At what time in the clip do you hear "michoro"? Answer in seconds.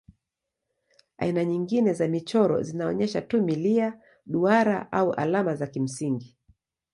2.07-2.63